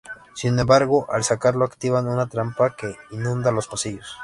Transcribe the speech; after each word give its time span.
Sin 0.33 0.57
embargo, 0.57 1.05
al 1.13 1.23
sacarlo 1.23 1.63
activan 1.63 2.07
una 2.07 2.25
trampa 2.27 2.75
que 2.75 2.95
inunda 3.11 3.51
los 3.51 3.67
pasillos. 3.67 4.17